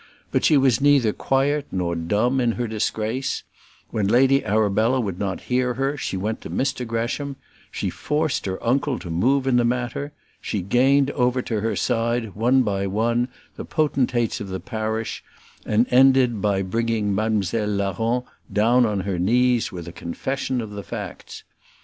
But 0.31 0.43
she 0.43 0.57
was 0.57 0.81
neither 0.81 1.13
quiet 1.13 1.67
nor 1.71 1.93
dumb 1.95 2.41
in 2.41 2.53
her 2.53 2.67
disgrace. 2.67 3.43
When 3.91 4.07
Lady 4.07 4.43
Arabella 4.43 4.99
would 4.99 5.19
not 5.19 5.41
hear 5.41 5.75
her, 5.75 5.95
she 5.95 6.17
went 6.17 6.41
to 6.41 6.49
Mr 6.49 6.87
Gresham. 6.87 7.35
She 7.69 7.91
forced 7.91 8.47
her 8.47 8.57
uncle 8.65 8.97
to 8.97 9.11
move 9.11 9.45
in 9.45 9.57
the 9.57 9.63
matter. 9.63 10.11
She 10.41 10.63
gained 10.63 11.11
over 11.11 11.43
to 11.43 11.61
her 11.61 11.75
side, 11.75 12.33
one 12.33 12.63
by 12.63 12.87
one, 12.87 13.27
the 13.57 13.63
potentates 13.63 14.41
of 14.41 14.47
the 14.47 14.59
parish, 14.59 15.23
and 15.67 15.85
ended 15.91 16.41
by 16.41 16.63
bringing 16.63 17.13
Mam'selle 17.13 17.69
Larron 17.69 18.23
down 18.51 18.87
on 18.87 19.01
her 19.01 19.19
knees 19.19 19.71
with 19.71 19.87
a 19.87 19.91
confession 19.91 20.61
of 20.61 20.71
the 20.71 20.81
facts. 20.81 21.43